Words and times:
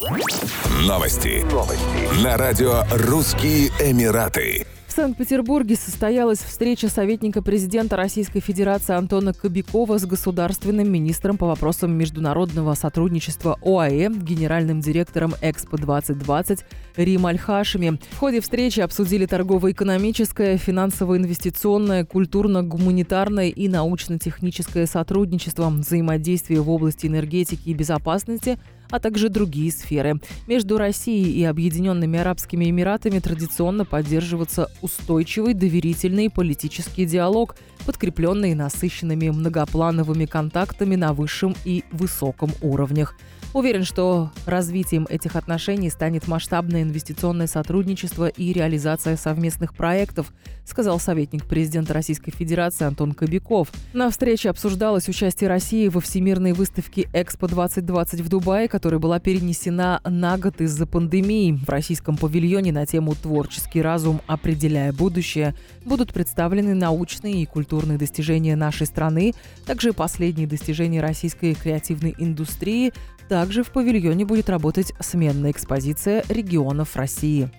Новости. 0.00 1.44
Новости. 1.52 2.24
На 2.24 2.38
радио 2.38 2.84
«Русские 2.90 3.68
Эмираты». 3.80 4.64
В 4.86 4.92
Санкт-Петербурге 4.92 5.76
состоялась 5.76 6.38
встреча 6.38 6.88
советника 6.88 7.42
президента 7.42 7.96
Российской 7.96 8.40
Федерации 8.40 8.96
Антона 8.96 9.34
Кобякова 9.34 9.98
с 9.98 10.06
государственным 10.06 10.90
министром 10.90 11.36
по 11.36 11.46
вопросам 11.46 11.92
международного 11.92 12.72
сотрудничества 12.72 13.58
ОАЭ, 13.62 14.08
генеральным 14.08 14.80
директором 14.80 15.34
Экспо-2020 15.42 16.60
Рим 16.96 17.26
Аль-Хашими. 17.26 18.00
В 18.12 18.16
ходе 18.16 18.40
встречи 18.40 18.80
обсудили 18.80 19.26
торгово-экономическое, 19.26 20.56
финансово-инвестиционное, 20.56 22.06
культурно-гуманитарное 22.06 23.50
и 23.50 23.68
научно-техническое 23.68 24.86
сотрудничество, 24.86 25.68
взаимодействие 25.68 26.62
в 26.62 26.70
области 26.70 27.06
энергетики 27.06 27.68
и 27.68 27.74
безопасности– 27.74 28.58
а 28.90 29.00
также 29.00 29.28
другие 29.28 29.72
сферы. 29.72 30.20
Между 30.46 30.78
Россией 30.78 31.32
и 31.32 31.44
Объединенными 31.44 32.18
Арабскими 32.18 32.70
Эмиратами 32.70 33.18
традиционно 33.18 33.84
поддерживается 33.84 34.70
устойчивый, 34.82 35.54
доверительный 35.54 36.30
политический 36.30 37.06
диалог, 37.06 37.56
подкрепленный 37.86 38.54
насыщенными 38.54 39.30
многоплановыми 39.30 40.26
контактами 40.26 40.96
на 40.96 41.12
высшем 41.12 41.54
и 41.64 41.84
высоком 41.90 42.50
уровнях. 42.60 43.14
Уверен, 43.52 43.82
что 43.82 44.30
развитием 44.46 45.08
этих 45.10 45.34
отношений 45.34 45.90
станет 45.90 46.28
масштабное 46.28 46.82
инвестиционное 46.82 47.48
сотрудничество 47.48 48.28
и 48.28 48.52
реализация 48.52 49.16
совместных 49.16 49.74
проектов, 49.74 50.32
сказал 50.64 51.00
советник 51.00 51.44
президента 51.46 51.92
Российской 51.92 52.30
Федерации 52.30 52.84
Антон 52.84 53.12
Кобяков. 53.12 53.72
На 53.92 54.08
встрече 54.08 54.50
обсуждалось 54.50 55.08
участие 55.08 55.48
России 55.48 55.88
во 55.88 56.00
Всемирной 56.00 56.52
выставке 56.52 57.08
«Экспо-2020» 57.12 58.22
в 58.22 58.28
Дубае, 58.28 58.68
которая 58.80 58.98
была 58.98 59.20
перенесена 59.20 60.00
на 60.06 60.38
год 60.38 60.62
из-за 60.62 60.86
пандемии. 60.86 61.52
В 61.52 61.68
российском 61.68 62.16
павильоне 62.16 62.72
на 62.72 62.86
тему 62.86 63.14
«Творческий 63.14 63.82
разум, 63.82 64.22
определяя 64.26 64.90
будущее» 64.90 65.54
будут 65.84 66.14
представлены 66.14 66.74
научные 66.74 67.42
и 67.42 67.44
культурные 67.44 67.98
достижения 67.98 68.56
нашей 68.56 68.86
страны, 68.86 69.34
также 69.66 69.92
последние 69.92 70.46
достижения 70.46 71.02
российской 71.02 71.52
креативной 71.52 72.14
индустрии, 72.16 72.94
также 73.28 73.64
в 73.64 73.70
павильоне 73.70 74.24
будет 74.24 74.48
работать 74.48 74.94
сменная 74.98 75.50
экспозиция 75.50 76.24
регионов 76.30 76.96
России. 76.96 77.50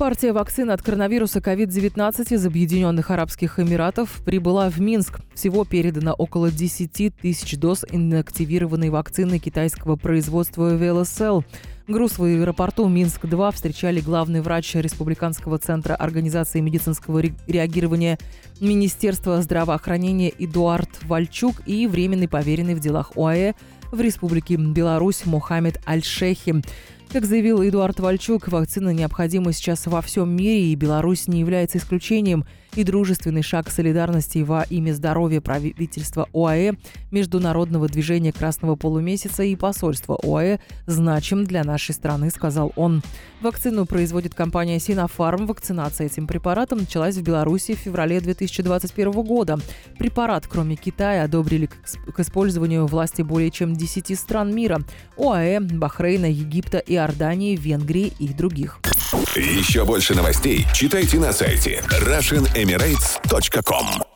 Партия 0.00 0.32
вакцин 0.32 0.70
от 0.70 0.80
коронавируса 0.80 1.40
COVID-19 1.40 2.32
из 2.34 2.46
Объединенных 2.46 3.10
Арабских 3.10 3.60
Эмиратов 3.60 4.22
прибыла 4.24 4.70
в 4.70 4.80
Минск. 4.80 5.20
Всего 5.34 5.66
передано 5.66 6.14
около 6.14 6.50
10 6.50 7.14
тысяч 7.14 7.58
доз 7.58 7.84
инактивированной 7.86 8.88
вакцины 8.88 9.38
китайского 9.38 9.96
производства 9.96 10.74
VLSL. 10.74 11.44
Груз 11.86 12.16
в 12.16 12.24
аэропорту 12.24 12.88
Минск-2 12.88 13.52
встречали 13.52 14.00
главный 14.00 14.40
врач 14.40 14.74
Республиканского 14.74 15.58
центра 15.58 15.94
организации 15.96 16.60
медицинского 16.60 17.18
реагирования 17.46 18.18
Министерства 18.58 19.42
здравоохранения 19.42 20.32
Эдуард 20.38 20.88
Вальчук 21.02 21.60
и 21.66 21.86
временный 21.86 22.26
поверенный 22.26 22.74
в 22.74 22.80
делах 22.80 23.12
ОАЭ 23.16 23.52
в 23.92 24.00
Республике 24.00 24.56
Беларусь 24.56 25.26
Мухаммед 25.26 25.78
Аль-Шехи. 25.86 26.62
Как 27.12 27.24
заявил 27.24 27.60
Эдуард 27.60 27.98
Вальчук, 27.98 28.46
вакцина 28.46 28.90
необходима 28.90 29.52
сейчас 29.52 29.88
во 29.88 30.00
всем 30.00 30.30
мире, 30.30 30.66
и 30.66 30.76
Беларусь 30.76 31.26
не 31.26 31.40
является 31.40 31.78
исключением. 31.78 32.44
И 32.76 32.84
дружественный 32.84 33.42
шаг 33.42 33.68
солидарности 33.68 34.38
во 34.38 34.62
имя 34.62 34.92
здоровья 34.92 35.40
правительства 35.40 36.28
ОАЭ, 36.32 36.74
Международного 37.10 37.88
движения 37.88 38.32
Красного 38.32 38.76
полумесяца 38.76 39.42
и 39.42 39.56
посольства 39.56 40.16
ОАЭ 40.22 40.58
значим 40.86 41.44
для 41.44 41.64
нашей 41.64 41.96
страны, 41.96 42.30
сказал 42.30 42.72
он. 42.76 43.02
Вакцину 43.40 43.86
производит 43.86 44.36
компания 44.36 44.76
Sinopharm. 44.76 45.46
Вакцинация 45.46 46.06
этим 46.06 46.28
препаратом 46.28 46.78
началась 46.78 47.16
в 47.16 47.22
Беларуси 47.22 47.74
в 47.74 47.78
феврале 47.78 48.20
2021 48.20 49.10
года. 49.10 49.58
Препарат, 49.98 50.46
кроме 50.46 50.76
Китая, 50.76 51.24
одобрили 51.24 51.66
к 51.66 52.20
использованию 52.20 52.86
власти 52.86 53.22
более 53.22 53.50
чем 53.50 53.74
10 53.74 54.16
стран 54.16 54.54
мира– 54.54 54.78
ОАЭ, 55.18 55.58
Бахрейна, 55.58 56.26
Египта 56.26 56.78
и 56.78 56.99
Иордании, 57.00 57.56
Венгрии 57.56 58.12
и 58.18 58.28
других. 58.28 58.78
Еще 59.34 59.84
больше 59.84 60.14
новостей 60.14 60.64
читайте 60.72 61.18
на 61.18 61.32
сайте 61.32 61.82
RussianEmirates.com 61.90 64.09